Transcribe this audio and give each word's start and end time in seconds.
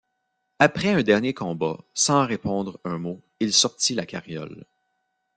Après 0.57 0.89
un 0.95 1.03
dernier 1.03 1.35
combat, 1.35 1.77
sans 1.93 2.25
répondre 2.25 2.79
un 2.85 2.97
mot, 2.97 3.21
il 3.39 3.53
sortit 3.53 3.93
la 3.93 4.07
carriole. 4.07 4.65